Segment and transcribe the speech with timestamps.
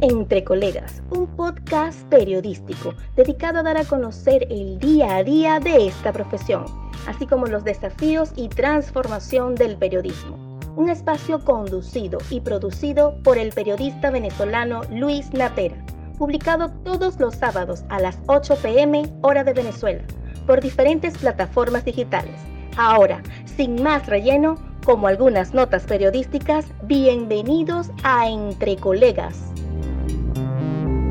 [0.00, 5.88] Entre Colegas, un podcast periodístico dedicado a dar a conocer el día a día de
[5.88, 6.64] esta profesión,
[7.06, 10.58] así como los desafíos y transformación del periodismo.
[10.76, 15.76] Un espacio conducido y producido por el periodista venezolano Luis Natera,
[16.18, 20.02] publicado todos los sábados a las 8 pm hora de Venezuela,
[20.46, 22.36] por diferentes plataformas digitales.
[22.76, 29.53] Ahora, sin más relleno, como algunas notas periodísticas, bienvenidos a Entre Colegas.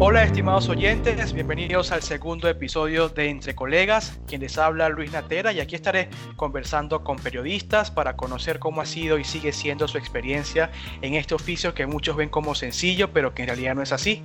[0.05, 5.53] Hola estimados oyentes, bienvenidos al segundo episodio de Entre Colegas, quien les habla Luis Natera
[5.53, 9.97] y aquí estaré conversando con periodistas para conocer cómo ha sido y sigue siendo su
[9.97, 10.71] experiencia
[11.01, 14.21] en este oficio que muchos ven como sencillo pero que en realidad no es así.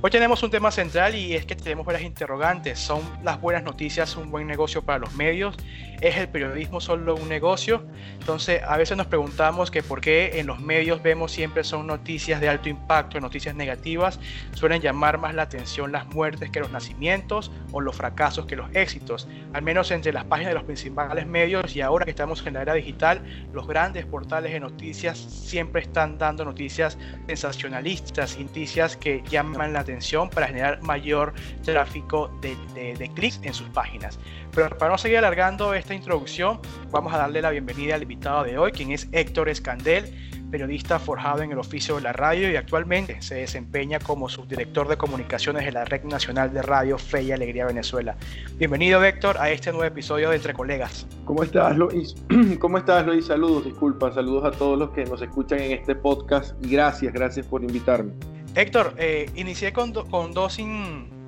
[0.00, 2.78] Hoy tenemos un tema central y es que tenemos varias interrogantes.
[2.78, 5.56] ¿Son las buenas noticias un buen negocio para los medios?
[6.00, 7.84] ¿Es el periodismo solo un negocio?
[8.18, 12.40] Entonces a veces nos preguntamos que por qué en los medios vemos siempre son noticias
[12.40, 14.18] de alto impacto, noticias negativas,
[14.54, 18.68] suelen llamar más la atención las muertes que los nacimientos o los fracasos que los
[18.74, 19.28] éxitos.
[19.52, 22.62] Al menos entre las páginas de los principales medios y ahora que estamos en la
[22.62, 29.72] era digital, los grandes portales de noticias siempre están dando noticias sensacionalistas, noticias que llaman
[29.72, 34.18] la atención para generar mayor tráfico de, de clics en sus páginas.
[34.54, 36.60] Pero para no seguir alargando esta introducción,
[36.90, 41.42] vamos a darle la bienvenida al invitado de hoy, quien es Héctor Escandel periodista forjado
[41.42, 45.72] en el oficio de la radio y actualmente se desempeña como subdirector de comunicaciones de
[45.72, 48.16] la Red Nacional de Radio Fe y Alegría Venezuela.
[48.56, 51.06] Bienvenido, Héctor, a este nuevo episodio de Entre Colegas.
[51.24, 52.14] ¿Cómo estás, Luis?
[52.60, 53.26] ¿Cómo estás, Luis?
[53.26, 57.46] Saludos, disculpa, saludos a todos los que nos escuchan en este podcast y gracias, gracias
[57.46, 58.12] por invitarme.
[58.54, 60.58] Héctor, eh, inicié con, con dos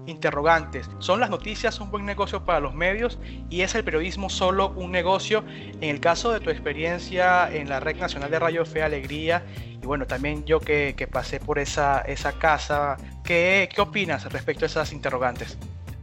[0.06, 0.90] interrogantes.
[0.98, 4.92] ¿Son las noticias un buen negocio para los medios y es el periodismo solo un
[4.92, 5.44] negocio?
[5.80, 9.44] En el caso de tu experiencia en la Red Nacional de Radio Fe Alegría
[9.82, 14.66] y bueno, también yo que, pasé por esa, esa casa, ¿qué, ¿qué opinas respecto a
[14.66, 15.56] esas interrogantes?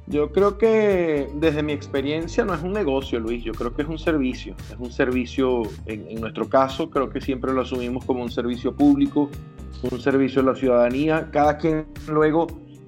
[0.07, 3.87] Yo creo que desde mi experiencia no es un negocio, Luis, yo creo que es
[3.89, 4.55] un servicio.
[4.71, 8.73] Es un servicio, en, en, nuestro caso, creo que siempre lo asumimos como un servicio
[8.73, 9.29] público,
[9.91, 11.29] un servicio a la ciudadanía.
[11.31, 12.47] Cada quien luego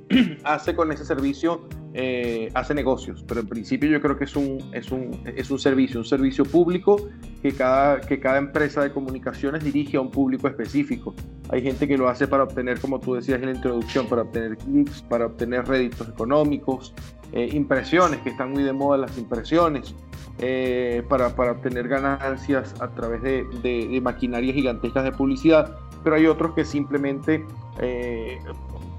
[0.44, 4.58] hace con ese servicio, eh, hace negocios, pero en principio yo creo que es un,
[4.74, 7.10] es un, es un servicio, un servicio público
[7.42, 11.14] que cada, que cada empresa de comunicaciones dirige a un público específico.
[11.50, 14.58] Hay gente que lo hace para obtener, como tú decías en la introducción, para obtener
[14.58, 16.94] clics, para obtener réditos económicos,
[17.32, 19.96] eh, impresiones, que están muy de moda las impresiones,
[20.40, 26.16] eh, para, para, obtener ganancias a través de, de, de, maquinarias gigantescas de publicidad, pero
[26.16, 27.44] hay otros que simplemente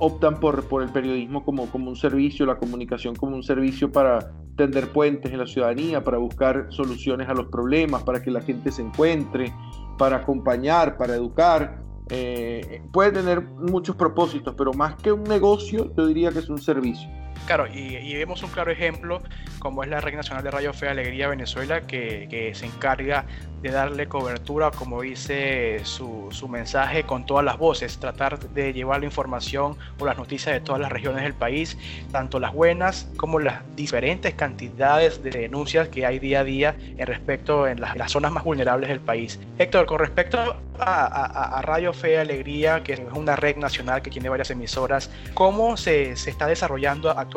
[0.00, 4.32] optan por, por el periodismo como, como un servicio, la comunicación como un servicio para
[4.56, 8.72] tender puentes en la ciudadanía, para buscar soluciones a los problemas, para que la gente
[8.72, 9.52] se encuentre,
[9.98, 11.82] para acompañar, para educar.
[12.08, 16.58] Eh, puede tener muchos propósitos, pero más que un negocio, yo diría que es un
[16.58, 17.08] servicio.
[17.46, 19.22] Claro, y, vemos un claro ejemplo
[19.58, 23.26] como es la Red Nacional de Radio Fe Alegría Venezuela, que, que se encarga
[23.62, 29.00] de darle cobertura, como dice su, su, mensaje, con todas las voces, tratar de llevar
[29.00, 31.76] la información o las noticias de todas las regiones del país,
[32.10, 37.06] tanto las buenas como las diferentes cantidades de denuncias que hay día a día en
[37.06, 39.38] respecto en las, las zonas más vulnerables del país.
[39.58, 44.10] Héctor, con respecto a, a, a, Radio Fe Alegría, que es una red nacional que
[44.10, 47.29] tiene varias emisoras, ¿cómo se, se está desarrollando actualmente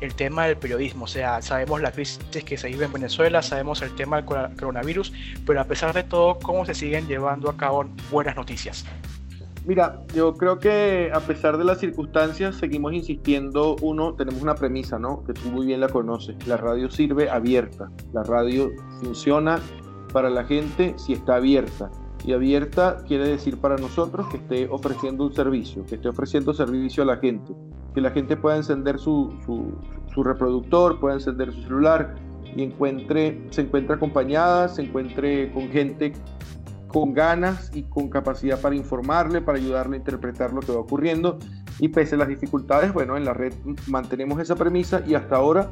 [0.00, 1.04] el tema del periodismo?
[1.04, 5.12] O sea, sabemos la crisis que se vive en Venezuela, sabemos el tema del coronavirus,
[5.46, 8.84] pero a pesar de todo, ¿cómo se siguen llevando a cabo buenas noticias?
[9.68, 13.76] Mira, yo creo que a pesar de las circunstancias, seguimos insistiendo.
[13.82, 15.22] Uno, tenemos una premisa, ¿no?
[15.24, 16.34] Que tú muy bien la conoces.
[16.46, 17.90] La radio sirve abierta.
[18.14, 18.70] La radio
[19.02, 19.60] funciona
[20.10, 21.90] para la gente si está abierta.
[22.24, 27.02] Y abierta quiere decir para nosotros que esté ofreciendo un servicio, que esté ofreciendo servicio
[27.02, 27.54] a la gente.
[27.94, 29.32] Que la gente pueda encender su,
[30.16, 32.16] reproductor, pueda encender su celular,
[32.56, 36.12] y encuentre, se encuentre acompañada, se encuentre con gente
[36.88, 41.38] con ganas y con capacidad para informarle, para ayudarle a interpretar lo que va ocurriendo.
[41.78, 43.52] Y pese a las dificultades, bueno, en la red
[43.86, 45.70] mantenemos esa premisa y hasta ahora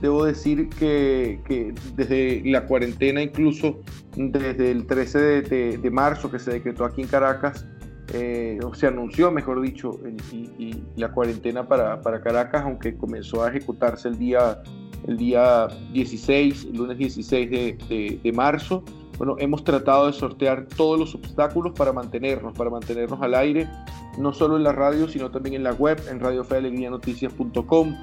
[0.00, 3.80] debo decir que, que desde la cuarentena, incluso
[4.16, 7.66] desde el 13 de, de, marzo que se decretó aquí en Caracas,
[8.12, 9.98] eh, se anunció, mejor dicho,
[10.30, 14.62] y, y la cuarentena para, para Caracas, aunque comenzó a ejecutarse el día
[15.06, 18.82] el día 16, el lunes 16 de, de, marzo.
[19.18, 23.68] Bueno, hemos tratado de sortear todos los obstáculos para mantenernos, para mantenernos al aire,
[24.18, 27.94] no solo en la radio, sino también en la web, en radiofealegrianoticias.com.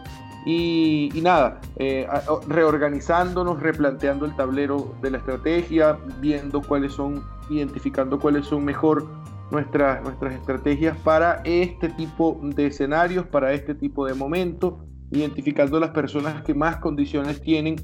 [0.45, 2.05] Y, nada, eh,
[2.47, 9.07] reorganizándonos, replanteando el tablero de la estrategia, viendo cuáles son, identificando cuáles son mejor
[9.51, 14.73] nuestras, nuestras estrategias para este tipo de escenarios, para este tipo de momentos,
[15.11, 17.75] identificando las personas que más condiciones tienen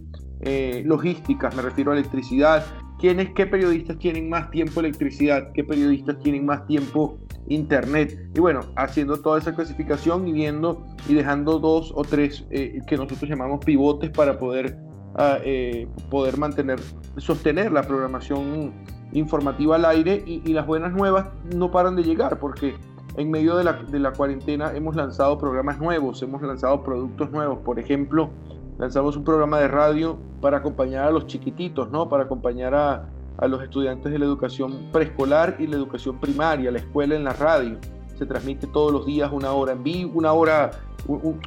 [0.41, 2.65] eh, logísticas, me refiero a electricidad,
[2.97, 8.29] quiénes, qué periodistas tienen más tiempo electricidad, qué periodistas tienen más tiempo internet.
[8.35, 12.97] Y bueno, haciendo toda esa clasificación y viendo y dejando dos o tres eh, que
[12.97, 14.77] nosotros llamamos pivotes para poder,
[15.15, 16.79] ah, eh, poder mantener,
[17.17, 18.73] sostener la programación
[19.11, 22.75] informativa al aire y, y, las buenas nuevas no paran de llegar porque
[23.17, 27.59] en medio de la, de la cuarentena hemos lanzado programas nuevos, hemos lanzado productos nuevos.
[27.59, 28.29] Por ejemplo,
[28.77, 32.07] lanzamos un programa de radio para acompañar a los chiquititos, ¿no?
[32.07, 33.09] Para acompañar a,
[33.41, 37.33] a los estudiantes de la educación preescolar y la educación primaria, la escuela en la
[37.33, 37.77] radio.
[38.17, 40.71] Se transmite todos los días una hora en vivo, una hora,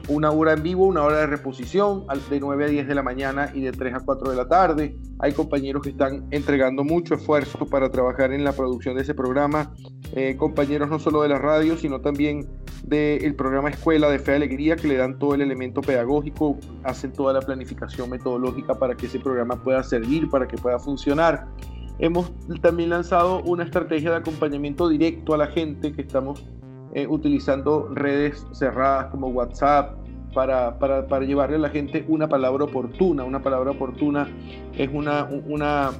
[0.08, 3.50] una hora en vivo, una hora de reposición de 9 a 10 de la mañana
[3.52, 4.96] y de 3 a 4 de la tarde.
[5.18, 9.74] Hay compañeros que están entregando mucho esfuerzo para trabajar en la producción de ese programa.
[10.14, 12.48] Eh, compañeros no solo de la radio, sino también
[12.84, 17.12] del programa Escuela de Fe y Alegría, que le dan todo el elemento pedagógico, hacen
[17.12, 21.46] toda la planificación metodológica para que ese programa pueda servir, para que pueda funcionar.
[21.98, 26.44] Hemos también lanzado una estrategia de acompañamiento directo a la gente que estamos
[26.94, 29.96] eh, utilizando redes cerradas como WhatsApp
[30.34, 33.24] para, para, para, llevarle a la gente una palabra oportuna.
[33.24, 34.28] Una palabra oportuna
[34.76, 35.90] es una, una,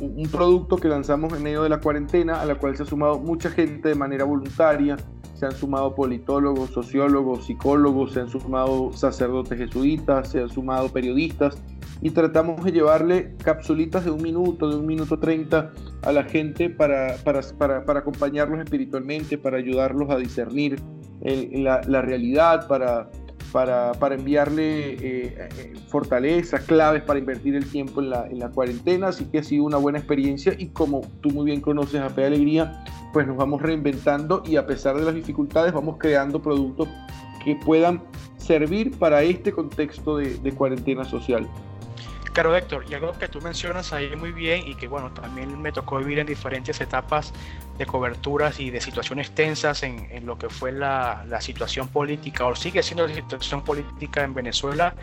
[0.00, 3.18] un producto que lanzamos en medio de la cuarentena a la cual se ha sumado
[3.18, 4.96] mucha gente de manera voluntaria
[5.38, 11.62] se han sumado politólogos, sociólogos, psicólogos, se han sumado sacerdotes jesuitas, se han sumado periodistas
[12.00, 15.72] y tratamos de llevarle capsulitas de un minuto, de un minuto treinta
[16.02, 20.80] a la gente para, para, para, para acompañarlos espiritualmente, para ayudarlos a discernir
[21.20, 23.10] la, la, realidad, para,
[23.52, 28.50] para, para enviarle eh, eh, fortalezas, claves para invertir el tiempo en la, en la
[28.50, 29.08] cuarentena.
[29.08, 32.26] Así que ha sido una buena experiencia y como tú muy bien conoces a Fe
[32.26, 36.88] Alegría, pues nos vamos reinventando y a pesar de las dificultades vamos creando productos
[37.44, 38.02] que puedan
[38.36, 41.48] servir para este contexto de, de cuarentena social.
[42.38, 45.72] Claro, Héctor, y algo que tú mencionas ahí muy bien y que bueno, también me
[45.72, 47.32] tocó vivir en diferentes etapas
[47.76, 52.54] de coberturas y de situaciones tensas en, lo que fue la, la, situación política o
[52.54, 54.94] sigue siendo la situación política en Venezuela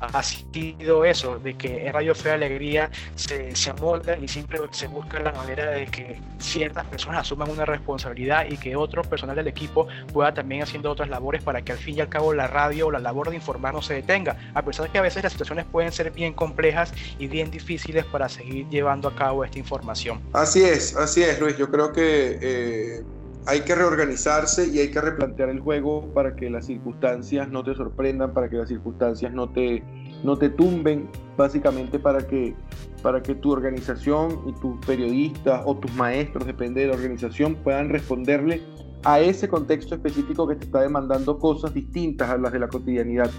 [0.00, 4.86] ha sido eso, de que en Radio Fe Alegría se, se amolda y siempre se
[4.86, 9.48] busca la manera de que ciertas personas asuman una responsabilidad y que otro personal del
[9.48, 12.88] equipo pueda también haciendo otras labores para que al fin y al cabo la radio
[12.88, 15.32] o la labor de informar no se detenga, a pesar de que a veces las
[15.32, 20.20] situaciones pueden ser bien complejas y bien difíciles para seguir llevando a cabo esta información.
[20.32, 22.38] Así es, así es, Luis, yo creo que...
[22.40, 23.04] Eh
[23.46, 27.74] hay que reorganizarse y hay que replantear el juego para que las circunstancias no te
[27.74, 29.82] sorprendan, para que las circunstancias no te,
[30.22, 32.54] no te tumben, básicamente para que,
[33.02, 37.88] para que tu organización y tus periodistas o tus maestros, depende de la organización, puedan
[37.88, 38.62] responderle
[39.04, 43.30] a ese contexto específico que te está demandando cosas distintas a las de la cotidianidad.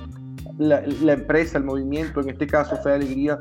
[0.57, 3.39] La, empresa, el movimiento, en este caso Fe de Alegría,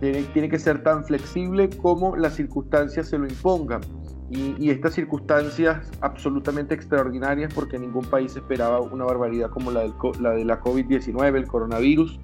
[0.00, 3.80] tiene que ser tan flexible como las circunstancias se lo impongan
[4.30, 10.30] y, estas circunstancias absolutamente extraordinarias porque ningún país esperaba una barbaridad como la, del, la
[10.32, 12.18] de la COVID-19, el coronavirus.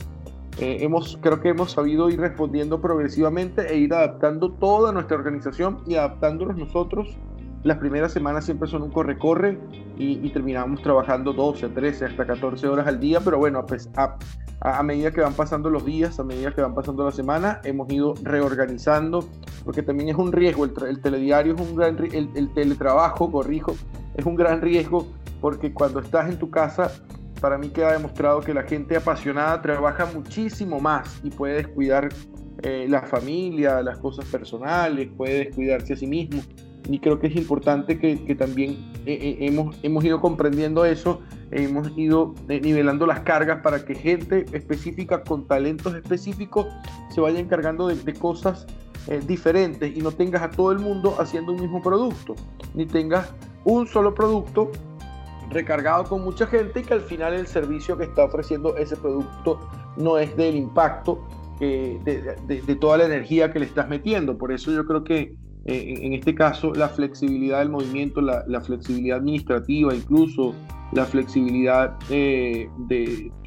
[0.59, 5.81] Eh, hemos, creo que hemos sabido ir respondiendo progresivamente e ir adaptando toda nuestra organización
[5.87, 7.17] y adaptándonos nosotros.
[7.65, 9.59] Las primeras semanas siempre son un corre-corre
[9.97, 14.83] y, y, terminamos trabajando 12, 13, hasta 14 horas al día, pero bueno, pues a,
[14.83, 18.13] medida que van pasando los días, a medida que van pasando la semana, hemos ido
[18.23, 19.27] reorganizando,
[19.65, 23.75] porque también es un riesgo, el, telediario es un gran, el, el teletrabajo, corrijo,
[24.15, 25.07] es un gran riesgo,
[25.41, 26.93] porque cuando estás en tu casa,
[27.41, 32.11] para mí queda demostrado que la gente apasionada trabaja muchísimo más y puede descuidar
[32.63, 36.43] eh, la familia, las cosas personales, puede descuidarse a sí mismo
[36.89, 38.73] y creo que es importante que, que también
[39.07, 43.95] eh, eh, hemos, hemos ido comprendiendo eso, hemos ido eh, nivelando las cargas para que
[43.95, 46.67] gente específica con talentos específicos
[47.11, 48.67] se vaya encargando de, de cosas
[49.27, 52.35] diferentes y no tengas a todo el mundo haciendo un mismo producto,
[52.73, 54.71] ni tengas un solo producto
[55.51, 59.61] recargado con mucha gente y que al final el servicio que está ofreciendo ese producto
[59.99, 61.23] no es del impacto
[61.61, 62.01] de,
[62.47, 64.39] de, de, toda la energía que le estás metiendo.
[64.39, 65.37] Por eso yo creo que
[65.67, 70.55] eh, en este caso la flexibilidad del movimiento, la, flexibilidad administrativa, incluso
[70.93, 72.69] la flexibilidad eh,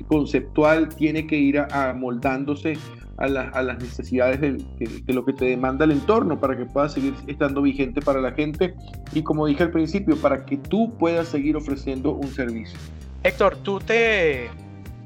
[0.08, 2.78] conceptual tiene que ir amoldándose
[3.18, 7.62] a, las necesidades de, lo que te demanda el entorno para que pueda seguir estando
[7.62, 8.76] vigente para la gente
[9.14, 12.78] y como dije al principio, para que tú puedas seguir ofreciendo un servicio.
[13.24, 14.50] Héctor, tú te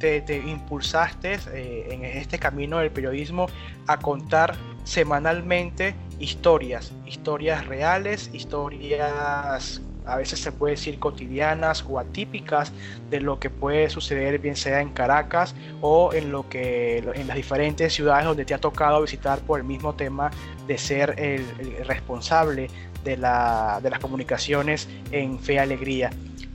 [0.02, 3.48] te, impulsaste eh, en este camino del periodismo
[3.88, 12.72] a contar semanalmente historias, historias reales, historias a veces se puede decir cotidianas o atípicas
[13.10, 17.36] de lo que puede suceder bien sea en Caracas o en lo que en las
[17.36, 20.32] diferentes ciudades donde te ha tocado visitar por el mismo tema
[20.68, 21.46] de ser el,
[21.86, 22.70] responsable
[23.04, 26.12] de, la, de las comunicaciones en Fe Alegría.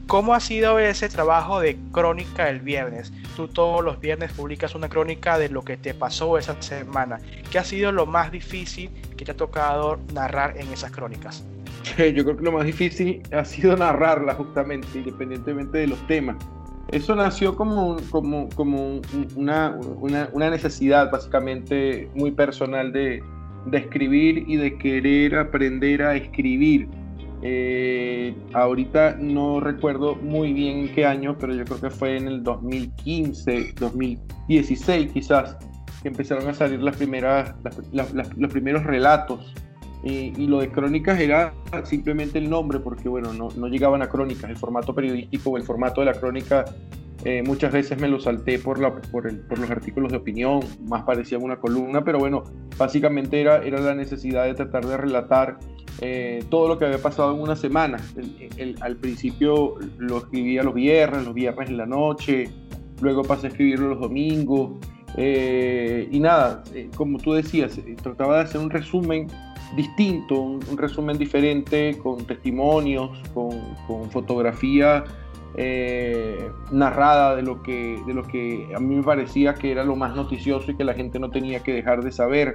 [0.07, 3.13] ¿Cómo ha sido ese trabajo de crónica del viernes?
[3.35, 7.19] Tú todos los viernes publicas una crónica de lo que te pasó esa semana.
[7.51, 11.45] ¿Qué ha sido lo más difícil que te ha tocado narrar en esas crónicas?
[11.99, 16.37] Yo creo que lo más difícil ha sido narrarla justamente, independientemente de los temas.
[16.93, 19.01] Eso nació como, como, como
[19.35, 23.25] una, una, necesidad básicamente muy personal de,
[23.67, 26.89] de escribir y de querer aprender a escribir
[27.43, 32.29] eh, ahorita no recuerdo muy bien en qué año, pero yo creo que fue en
[32.29, 35.57] el 2015, 2016 quizás,
[36.03, 37.55] que empezaron a salir las primeras,
[37.93, 39.55] los primeros relatos.
[40.03, 41.53] Y, lo de crónicas era
[41.83, 44.49] simplemente el nombre, porque bueno, no, llegaban a crónicas.
[44.49, 46.65] El formato periodístico o el formato de la crónica
[47.25, 52.05] eh, muchas veces me lo salté por, los artículos de opinión, más parecía una columna,
[52.05, 52.45] pero bueno,
[52.79, 55.59] básicamente era la necesidad de tratar de relatar
[56.01, 57.99] eh, todo lo que había pasado en una semana.
[58.81, 62.51] al principio lo escribía los viernes, los viernes en la noche,
[63.01, 64.73] luego pasé a escribirlo los domingos.
[65.17, 69.29] Eh, y nada, eh, como tú decías, trataba de hacer un resumen
[69.75, 73.51] distinto, un, resumen diferente, con testimonios, con,
[73.87, 75.05] con fotografía
[76.71, 80.15] narrada de lo, que, de lo que a mí me parecía que era lo más
[80.15, 82.53] noticioso y que la gente no tenía que dejar de saber.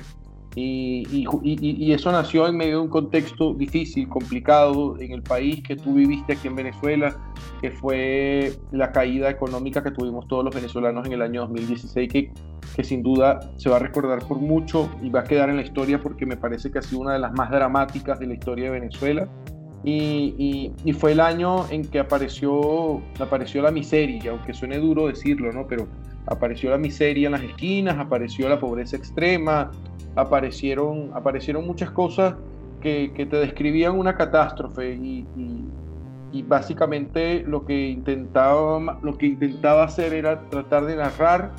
[0.53, 5.77] Y, y, eso nació en medio de un contexto difícil, complicado en el país que
[5.77, 7.15] tú viviste aquí en Venezuela,
[7.61, 12.33] que fue la caída económica que tuvimos todos los venezolanos en el año 2016, que,
[12.75, 15.61] que sin duda se va a recordar por mucho y va a quedar en la
[15.61, 18.65] historia porque me parece que ha sido una de las más dramáticas de la historia
[18.65, 19.29] de Venezuela.
[19.83, 25.51] Y, y, fue el año en que apareció, apareció la miseria, aunque suene duro decirlo,
[25.51, 25.65] ¿no?
[25.65, 25.87] Pero
[26.27, 29.71] apareció la miseria en las esquinas, apareció la pobreza extrema,
[30.15, 32.35] aparecieron, aparecieron muchas cosas
[32.81, 35.25] que, te describían una catástrofe y,
[36.47, 41.51] básicamente lo que, intentaba, lo que intentaba hacer era tratar de narrar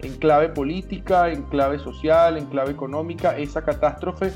[0.00, 4.32] en clave política, en clave social, en clave económica esa catástrofe.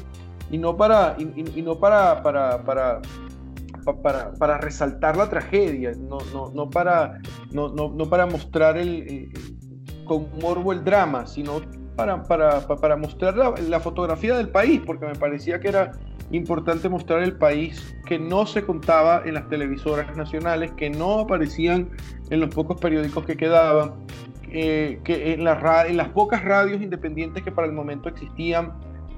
[0.51, 3.01] Y no para, y, no para, para, para
[4.03, 7.19] para, para, resaltar la tragedia, no, no, no para,
[7.53, 9.31] no, no, para mostrar el,
[10.09, 11.61] con morbo el drama, sino
[11.95, 15.93] para, para, para mostrar la, fotografía del país, porque me parecía que era
[16.31, 21.91] importante mostrar el país que no se contaba en las televisoras nacionales, que no aparecían
[22.31, 23.95] en los pocos periódicos que quedaban,
[24.51, 28.73] que en, la, en las pocas radios independientes que para el momento existían,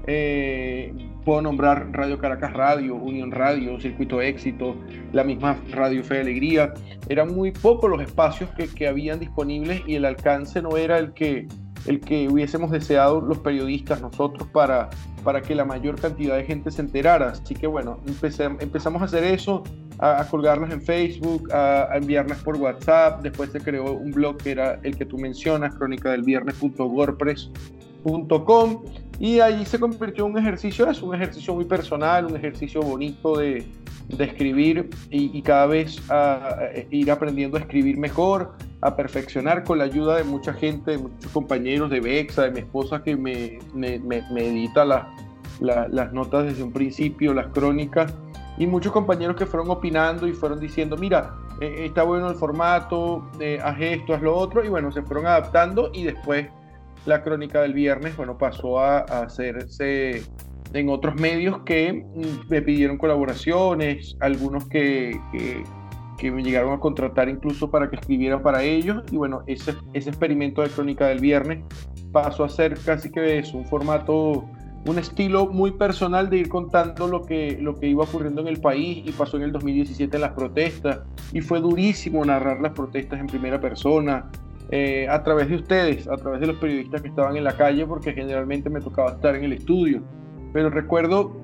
[0.07, 4.75] eh, puedo nombrar Radio Caracas Radio, Unión Radio, Circuito Éxito,
[5.13, 6.73] la misma Radio Fe de Alegría.
[7.09, 11.13] Eran muy pocos los espacios que, que habían disponibles y el alcance no era el
[11.13, 11.47] que,
[11.85, 14.89] el que hubiésemos deseado los periodistas nosotros para,
[15.23, 17.29] para que la mayor cantidad de gente se enterara.
[17.29, 17.99] Así que bueno,
[18.59, 19.63] empezamos a hacer eso,
[19.99, 23.21] a, colgarlas en Facebook, a, enviarlas por WhatsApp.
[23.21, 28.83] Después se creó un blog que era el que tú mencionas, crónica del viernes.wordpress.com.
[29.21, 33.37] Y ahí se convirtió en un ejercicio, es un ejercicio muy personal, un ejercicio bonito
[33.37, 33.63] de,
[34.07, 36.01] de escribir y, cada vez
[36.89, 41.31] ir aprendiendo a escribir mejor, a perfeccionar con la ayuda de mucha gente, de muchos
[41.31, 46.71] compañeros de Bexa, de mi esposa que me, me, me, edita las notas desde un
[46.71, 48.11] principio, las crónicas,
[48.57, 53.29] y muchos compañeros que fueron opinando y fueron diciendo, mira, eh, está bueno el formato,
[53.39, 56.47] eh, haz esto, haz lo otro, y bueno, se fueron adaptando y después
[57.05, 60.23] la crónica del viernes, bueno, pasó a, hacerse
[60.73, 65.19] en otros medios que mm, me pidieron colaboraciones, algunos que,
[66.23, 69.03] me llegaron a contratar incluso para que escribiera para ellos.
[69.11, 71.63] Y bueno, ese, experimento de crónica del viernes
[72.11, 74.45] pasó a ser casi que es un formato,
[74.85, 78.61] un estilo muy personal de ir contando lo que, lo que iba ocurriendo en el
[78.61, 80.99] país y pasó en el 2017 las protestas
[81.33, 84.29] y fue durísimo narrar las protestas en primera persona.
[84.73, 87.85] Eh, a través de ustedes, a través de los periodistas que estaban en la calle,
[87.85, 90.01] porque generalmente me tocaba estar en el estudio.
[90.53, 91.41] Pero recuerdo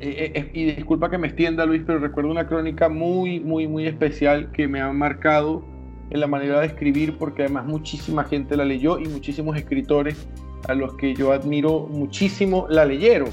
[0.00, 3.86] eh, eh, y disculpa que me extienda, Luis, pero recuerdo una crónica muy, muy, muy
[3.86, 5.64] especial que me ha marcado
[6.10, 10.26] en la manera de escribir, porque además muchísima gente la leyó y muchísimos escritores
[10.66, 13.28] a los que yo admiro muchísimo la leyeron.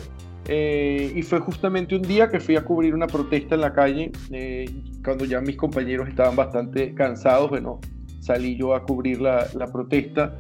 [0.47, 4.11] Y fue justamente un día que fui a cubrir una protesta en la calle,
[5.03, 7.49] cuando ya mis compañeros estaban bastante cansados.
[7.49, 7.79] Bueno,
[8.25, 10.35] salí yo a cubrir la, la protesta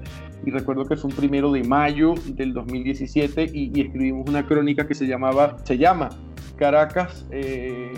[0.45, 4.93] y recuerdo que fue un primero de mayo del 2017 y, escribimos una crónica que
[4.93, 6.09] se llamaba, se llama
[6.55, 7.91] Caracas, eh,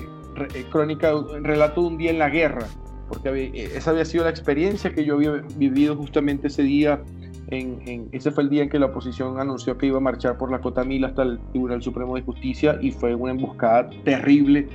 [0.56, 2.66] eh, crónica, relato de un día en la guerra,
[3.10, 7.02] porque eh, esa había sido la experiencia que yo había vivido justamente ese día.
[7.50, 10.52] En, ese fue el día en que la oposición anunció que iba a marchar por
[10.52, 14.68] la Cota Mil hasta el Tribunal Supremo de Justicia y fue una emboscada terrible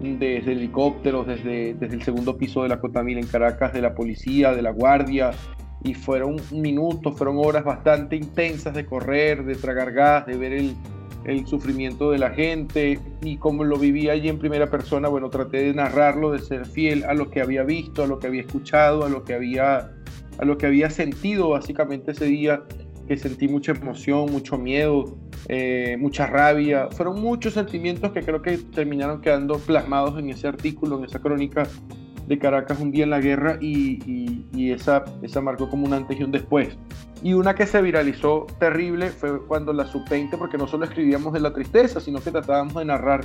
[0.00, 3.94] desde helicópteros, desde, desde el segundo piso de la Cota Mil en Caracas, de la
[3.94, 5.32] policía, de la guardia,
[5.82, 10.74] y fueron minutos, fueron horas bastante intensas de correr, de tragar gas, de ver el,
[11.24, 15.58] el sufrimiento de la gente y como lo viví allí en primera persona, bueno, traté
[15.58, 19.04] de narrarlo, de ser fiel a lo que había visto, a lo que había escuchado,
[19.04, 19.90] a lo que había,
[20.38, 22.62] a lo que había sentido básicamente ese día,
[23.10, 25.16] que sentí mucha emoción, mucho miedo,
[25.48, 30.96] eh, mucha rabia, fueron muchos sentimientos que creo que terminaron quedando plasmados en ese artículo,
[30.96, 31.66] en esa crónica
[32.28, 36.22] de Caracas un día en la guerra y, esa, esa marcó como un antes y
[36.22, 36.78] un después.
[37.20, 41.40] Y una que se viralizó terrible fue cuando la sub-20, porque no solo escribíamos de
[41.40, 43.24] la tristeza, sino que tratábamos de narrar,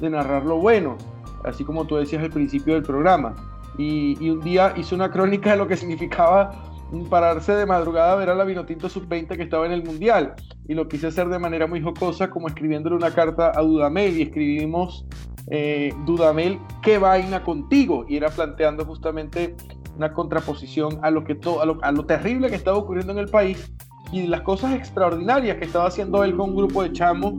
[0.00, 0.98] de narrar lo bueno,
[1.44, 3.36] así como tú decías al principio del programa.
[3.78, 6.69] Y, y un día hice una crónica de lo que significaba
[7.08, 10.34] pararse de madrugada a ver a la Vinotinto sub-20 que estaba en el Mundial.
[10.68, 14.18] Y lo quise hacer de manera muy jocosa, como escribiéndole una carta a Dudamel.
[14.18, 15.06] Y escribimos
[15.48, 18.04] eh, Dudamel, ¿qué vaina contigo?
[18.08, 19.54] Y era planteando justamente
[19.96, 23.70] una contraposición a lo, que todo, a lo, terrible que estaba ocurriendo en el país
[24.12, 27.34] y las cosas extraordinarias que estaba haciendo él con un grupo de chamos,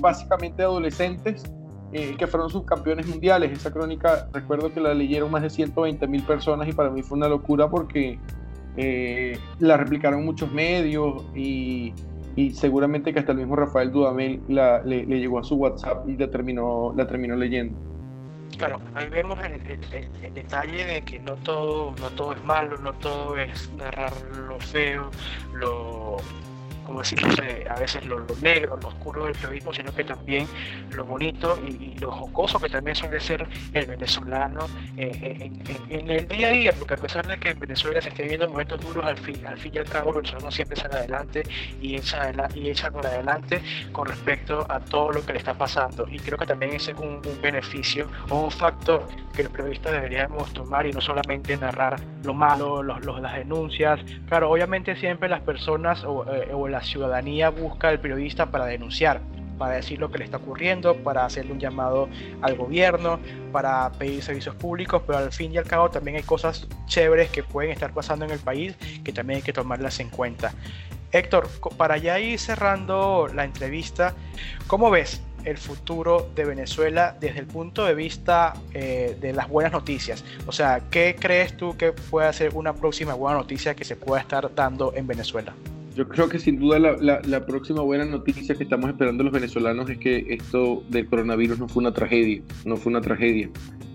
[0.00, 1.42] básicamente adolescentes,
[1.92, 3.52] eh, que fueron subcampeones mundiales.
[3.52, 7.18] Esa crónica, recuerdo que la leyeron más de 120 mil personas y para mí fue
[7.18, 8.18] una locura porque
[8.76, 11.92] eh, la replicaron muchos medios y
[12.36, 16.16] y seguramente que hasta el mismo Rafael Dudamel la, le, llegó a su WhatsApp y
[16.16, 17.76] la terminó, la terminó leyendo.
[18.56, 19.60] Claro, ahí vemos el,
[20.22, 24.12] el, detalle de que no todo, no todo es malo, no todo es narrar
[24.46, 25.10] lo feo,
[25.54, 26.18] lo,
[26.84, 27.28] como decirlo,
[27.68, 30.46] a veces lo, negro, lo oscuro del periodismo, sino que también
[30.90, 36.26] lo bonito y, lo jocoso que también suele ser el venezolano eh, eh, en, el
[36.28, 39.04] día a día, porque a pesar de que en Venezuela se esté viendo momentos duros,
[39.04, 41.42] al fin, al fin y al cabo el venezolano siempre sale adelante
[41.80, 46.06] y echa, y echa por adelante con respecto a todo lo que le está pasando.
[46.08, 50.52] Y creo que también ese es un, beneficio o un factor que los periodistas deberíamos
[50.52, 54.00] tomar y no solamente narrar lo malo, los, las denuncias.
[54.28, 59.20] Claro, obviamente siempre las personas o, eh, o ciudadanía busca al periodista para denunciar,
[59.58, 62.08] para decir lo que le está ocurriendo, para hacerle un llamado
[62.40, 63.20] al gobierno,
[63.52, 67.42] para pedir servicios públicos, pero al fin y al cabo también hay cosas chéveres que
[67.42, 70.52] pueden estar pasando en el país que también hay que tomarlas en cuenta.
[71.12, 74.14] Héctor, para ya ir cerrando la entrevista,
[74.66, 79.72] ¿cómo ves el futuro de Venezuela desde el punto de vista eh, de las buenas
[79.72, 80.24] noticias?
[80.46, 84.22] O sea, ¿qué crees tú que puede ser una próxima buena noticia que se pueda
[84.22, 85.52] estar dando en Venezuela?
[85.94, 89.98] Yo creo que sin duda la, próxima buena noticia que estamos esperando los venezolanos es
[89.98, 93.50] que esto del coronavirus no fue una tragedia, no fue una tragedia,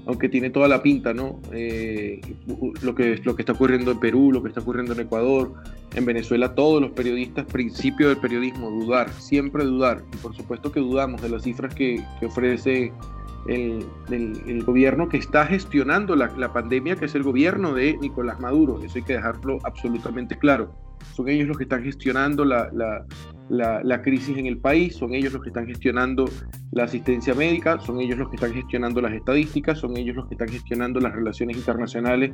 [0.05, 1.41] aunque tiene toda la pinta, ¿no?
[1.51, 2.21] Eh,
[2.83, 5.53] lo, que, lo que está ocurriendo en Perú, lo que está ocurriendo en Ecuador,
[5.95, 10.79] en Venezuela, todos los periodistas, principio del periodismo, dudar, siempre dudar, y por supuesto que
[10.79, 12.93] dudamos de las cifras que, ofrece
[13.47, 18.99] el, gobierno que está gestionando la pandemia, que es el gobierno de Nicolás Maduro, eso
[18.99, 22.69] hay que dejarlo absolutamente claro son ellos los que están gestionando la,
[23.49, 26.29] la, crisis en el país, son ellos los que están gestionando
[26.71, 30.36] la asistencia médica, son ellos los que están gestionando las estadísticas, son ellos los que
[30.36, 32.33] están gestionando las relaciones internacionales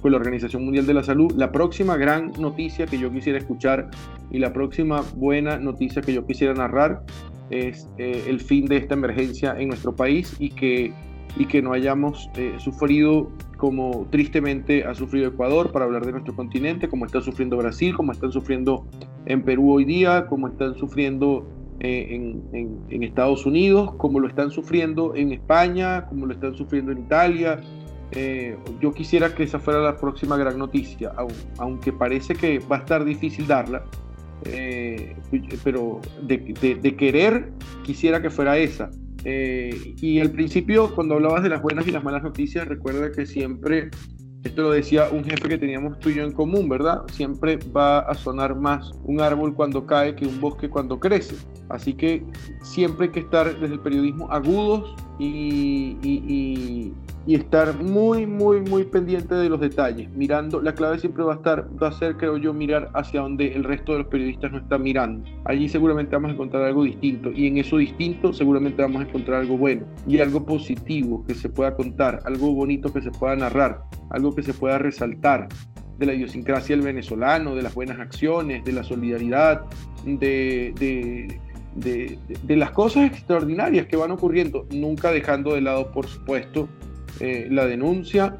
[0.00, 1.32] con la Organización Mundial de la Salud.
[1.36, 3.90] La próxima gran noticia que yo quisiera escuchar
[4.30, 7.02] y la próxima buena noticia que yo quisiera narrar
[7.50, 10.92] es eh, el fin de esta emergencia en nuestro país y que,
[11.36, 16.34] y que no hayamos eh, sufrido como tristemente ha sufrido Ecuador, para hablar de nuestro
[16.34, 18.86] continente, como está sufriendo Brasil, como están sufriendo
[19.26, 21.46] en Perú hoy día, como están sufriendo
[21.80, 27.00] eh, en, Estados Unidos, como lo están sufriendo en España, como lo están sufriendo en
[27.00, 27.60] Italia.
[28.12, 31.12] Eh, yo quisiera que esa fuera la próxima gran noticia,
[31.58, 33.84] aunque parece que va a estar difícil darla,
[34.44, 35.16] eh,
[35.62, 37.52] pero de querer
[37.84, 38.90] quisiera que fuera esa
[39.24, 43.26] eh, y al principio, cuando hablabas de las buenas y las malas noticias, recuerda que
[43.26, 43.90] siempre,
[44.44, 47.02] esto lo decía un jefe que teníamos tú y yo en común, ¿verdad?
[47.12, 51.36] Siempre va a sonar más un árbol cuando cae que un bosque cuando crece.
[51.68, 52.24] Así que
[52.62, 56.94] siempre hay que estar desde el periodismo agudos y, y
[57.26, 60.10] estar muy, muy, muy pendiente de los detalles.
[60.10, 63.52] Mirando, la clave siempre va a estar, va a ser, creo yo, mirar hacia donde
[63.52, 65.28] el resto de los periodistas no están mirando.
[65.44, 69.40] Allí seguramente vamos a encontrar algo distinto y en eso distinto seguramente vamos a encontrar
[69.40, 73.82] algo bueno y algo positivo que se pueda contar, algo bonito que se pueda narrar,
[74.10, 75.48] algo que se pueda resaltar.
[75.98, 79.66] de la idiosincrasia del venezolano, de las buenas acciones, de la solidaridad,
[80.06, 80.72] de,
[81.74, 86.70] de, las cosas extraordinarias que van ocurriendo, nunca dejando de lado, por supuesto,
[87.18, 88.36] eh, la denuncia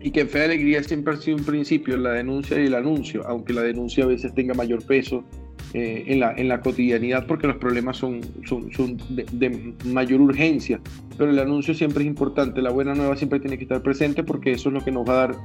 [0.00, 2.74] y que en Fe de Alegría siempre ha sido un principio, la denuncia y el
[2.74, 5.24] anuncio, aunque la denuncia a veces tenga mayor peso
[5.72, 10.78] eh, en, la, en la cotidianidad porque los problemas son, son, son de, mayor urgencia,
[11.16, 14.52] pero el anuncio siempre es importante, la buena nueva siempre tiene que estar presente porque
[14.52, 15.36] eso es lo que nos va a dar,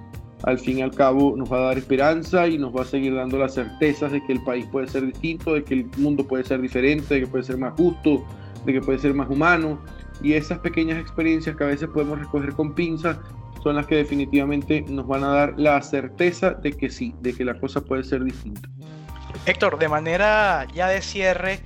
[0.44, 3.16] al fin y al cabo, nos va a dar esperanza y nos va a seguir
[3.16, 6.44] dando las certezas de que el país puede ser distinto, de que el mundo puede
[6.44, 8.26] ser diferente, de que puede ser más justo,
[8.66, 9.80] de que puede ser más humano.
[10.22, 13.18] Y esas pequeñas experiencias que a veces podemos recoger con pinzas
[13.64, 17.46] son las que definitivamente nos van a dar la certeza de que sí, de que
[17.46, 18.70] la cosa puede ser distinta.
[19.46, 21.60] Héctor, de manera ya de cierre,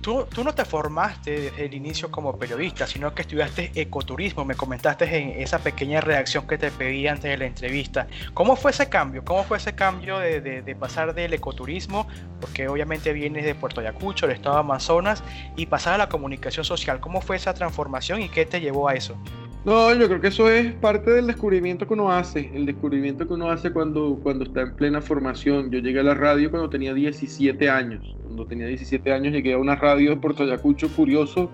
[0.00, 4.44] tú, tú, no te formaste desde el inicio como periodista, sino que estudiaste ecoturismo.
[4.44, 8.06] Me comentaste en esa pequeña reacción que te pedí antes de la entrevista.
[8.34, 9.24] ¿Cómo fue ese cambio?
[9.24, 12.06] ¿Cómo fue ese cambio de, de, pasar del ecoturismo,
[12.40, 15.22] porque obviamente vienes de Puerto Ayacucho, del estado de Amazonas,
[15.56, 17.00] y pasar a la comunicación social?
[17.00, 19.16] ¿Cómo fue esa transformación y qué te llevó a eso?
[19.62, 23.34] No, yo creo que eso es parte del descubrimiento que uno hace, el descubrimiento que
[23.34, 25.70] uno hace cuando, cuando está en plena formación.
[25.70, 28.16] Yo llegué a la radio cuando tenía 17 años.
[28.22, 31.50] Cuando tenía 17 años llegué a una radio de Puerto Ayacucho curioso,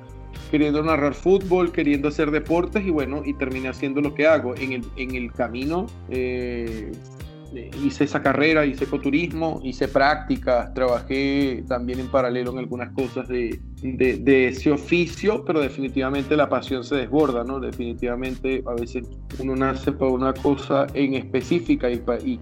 [0.52, 4.54] queriendo narrar fútbol, queriendo hacer deportes y bueno, y terminé haciendo lo que hago.
[4.54, 6.92] En el, en el camino eh,
[7.84, 13.60] hice esa carrera, hice ecoturismo, hice prácticas, trabajé también en paralelo en algunas cosas de,
[13.82, 17.60] de, ese oficio, pero definitivamente la pasión se desborda, ¿no?
[17.60, 19.06] Definitivamente a veces
[19.38, 22.38] uno nace para una cosa en específica y,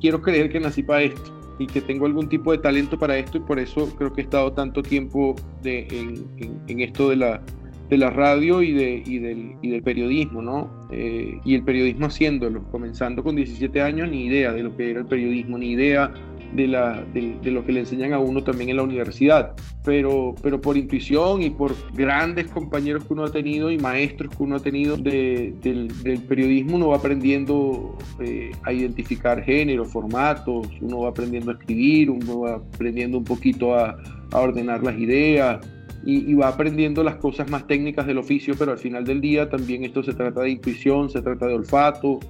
[0.00, 3.38] quiero creer que nací para esto y que tengo algún tipo de talento para esto
[3.38, 6.24] y por eso creo que he estado tanto tiempo en,
[6.68, 7.42] en esto de la,
[7.88, 10.70] de la radio y, de, y, del, y del periodismo, ¿no?
[10.90, 15.00] Eh, y el periodismo haciéndolo, comenzando con 17 años, ni idea de lo que era
[15.00, 16.12] el periodismo, ni idea
[16.52, 20.60] de, la, de, lo que le enseñan a uno también en la universidad, pero, pero
[20.60, 24.60] por intuición y por grandes compañeros que uno ha tenido y maestros que uno ha
[24.60, 31.50] tenido del, del, periodismo, uno va aprendiendo eh, a identificar géneros, formatos, uno va aprendiendo
[31.50, 33.98] a escribir, uno va aprendiendo un poquito a,
[34.32, 35.60] a ordenar las ideas,
[36.04, 39.84] y, va aprendiendo las cosas más técnicas del oficio, pero al final del día también
[39.84, 42.20] esto se trata de intuición, se trata de olfato,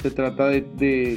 [0.00, 0.60] se trata de,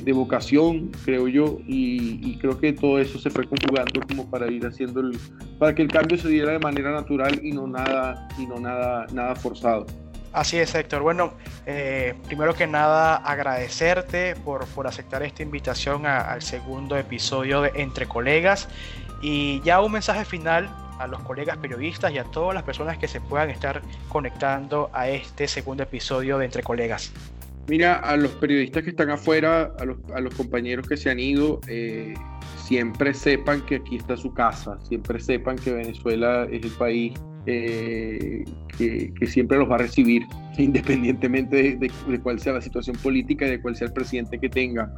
[0.03, 4.65] de, vocación, creo yo, y, creo que todo eso se fue conjugando como para ir
[4.65, 5.17] haciendo el,
[5.59, 9.05] para que el cambio se diera de manera natural y no nada, y no nada,
[9.11, 9.85] nada forzado.
[10.31, 11.01] Así es, Héctor.
[11.01, 11.33] Bueno,
[11.65, 18.07] eh, primero que nada agradecerte por, por aceptar esta invitación al segundo episodio de Entre
[18.07, 18.69] Colegas
[19.21, 23.07] y ya un mensaje final a los colegas periodistas y a todas las personas que
[23.07, 27.11] se puedan estar conectando a este segundo episodio de Entre Colegas.
[27.67, 32.13] Mira, a los periodistas que están afuera, a los, compañeros que se han ido, eh,
[32.55, 37.13] siempre sepan que aquí está su casa, siempre sepan que Venezuela es el país
[37.47, 38.43] eh,
[38.77, 40.23] que, siempre los va a recibir,
[40.57, 44.93] independientemente de, cuál sea la situación política y de cuál sea el presidente que tenga.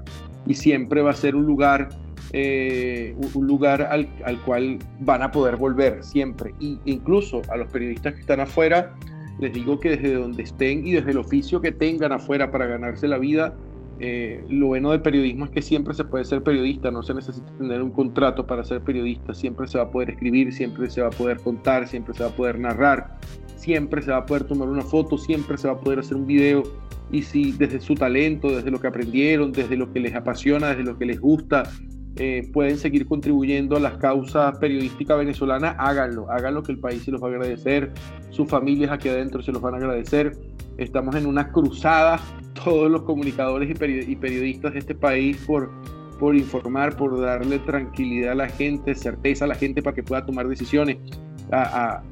[0.47, 1.89] Y siempre va a ser un lugar
[2.31, 6.53] eh, un lugar al, al, cual van a poder volver siempre.
[6.61, 8.93] E incluso a los periodistas que están afuera,
[9.39, 13.07] les digo que desde donde estén y desde el oficio que tengan afuera para ganarse
[13.07, 13.55] la vida,
[13.99, 17.51] eh, lo bueno del periodismo es que siempre se puede ser periodista, no se necesita
[17.57, 21.07] tener un contrato para ser periodista, siempre se va a poder escribir, siempre se va
[21.07, 23.17] a poder contar, siempre se va a poder narrar,
[23.57, 26.27] siempre se va a poder tomar una foto, siempre se va a poder hacer un
[26.27, 26.63] video.
[27.11, 30.83] Y si desde su talento, desde lo que aprendieron, desde lo que les apasiona, desde
[30.83, 31.63] lo que les gusta,
[32.15, 37.11] eh, pueden seguir contribuyendo a las causas periodísticas venezolanas, háganlo, háganlo que el país se
[37.11, 37.91] los va a agradecer,
[38.29, 40.37] sus familias aquí adentro se los van a agradecer.
[40.79, 42.19] Estamos en una cruzada,
[42.63, 45.69] todos los comunicadores y, periodistas de este país, por,
[46.19, 50.25] por informar, por darle tranquilidad a la gente, certeza a la gente para que pueda
[50.25, 50.97] tomar decisiones.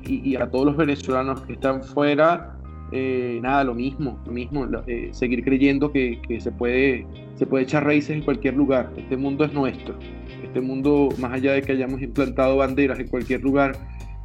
[0.04, 2.58] y, a todos los venezolanos que están fuera,
[2.92, 7.64] eh, nada, lo mismo, lo mismo, eh, seguir creyendo que, que, se, puede, se puede
[7.64, 8.92] echar raíces en cualquier lugar.
[8.98, 9.96] Este mundo es nuestro.
[10.44, 13.78] Este mundo, más allá de que hayamos implantado banderas en cualquier lugar,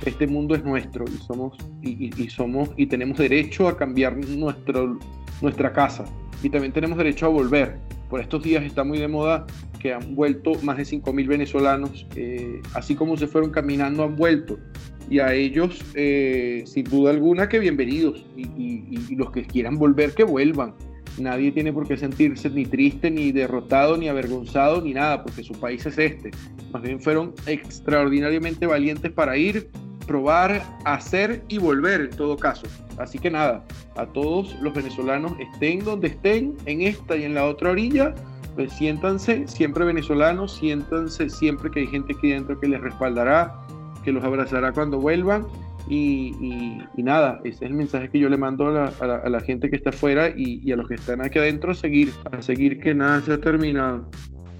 [0.07, 4.99] este mundo es nuestro y somos y, y, somos y tenemos derecho a cambiar nuestro,
[5.41, 6.05] nuestra casa
[6.43, 7.79] y también tenemos derecho a volver.
[8.09, 9.47] Por estos días está muy de moda
[9.81, 14.59] que han vuelto más de 5.000 venezolanos, eh, así como se fueron caminando, han vuelto
[15.12, 18.25] y a ellos, eh, sin duda alguna, que bienvenidos.
[18.37, 20.75] Y, los que quieran volver, que vuelvan.
[21.19, 25.53] Nadie tiene por qué sentirse ni triste, ni derrotado, ni avergonzado, ni nada, porque su
[25.53, 26.31] país es este.
[26.73, 29.69] Más bien fueron extraordinariamente valientes para ir,
[30.12, 32.66] probar, hacer y volver en todo caso.
[32.98, 33.64] Así que nada,
[33.96, 38.14] a todos los venezolanos, estén donde estén, en esta y en la otra orilla,
[38.55, 43.55] pues siéntanse siempre venezolanos, siéntanse siempre que hay gente aquí dentro que les respaldará,
[44.05, 45.46] que los abrazará cuando vuelvan.
[45.88, 49.90] Y, nada, ese es el mensaje que yo le mando a la, gente que está
[49.90, 53.22] afuera y, y, a los que están aquí adentro, a seguir, a seguir que nada
[53.22, 54.11] se ha terminado.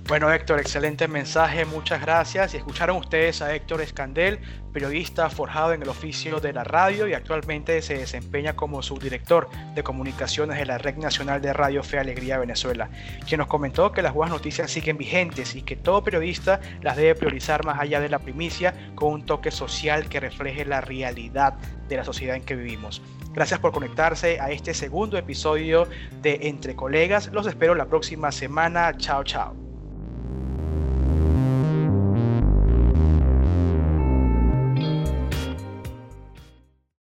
[0.09, 2.53] Bueno, Héctor, excelente mensaje, muchas gracias.
[2.53, 4.41] Y escucharon ustedes a Héctor Escandel,
[4.73, 9.83] periodista forjado en el oficio de la radio y actualmente se desempeña como subdirector de
[9.83, 12.91] comunicaciones de la Red Nacional de Radio Fe Alegría Venezuela,
[13.27, 17.15] quien nos comentó que las buenas noticias siguen vigentes y que todo periodista las debe
[17.15, 21.55] priorizar más allá de la primicia con un toque social que refleje la realidad
[21.89, 23.01] de la sociedad en que vivimos.
[23.33, 25.89] Gracias por conectarse a este segundo episodio
[26.21, 27.31] de Entre Colegas.
[27.33, 28.95] Los espero la próxima semana.
[28.99, 29.72] Chao, chao.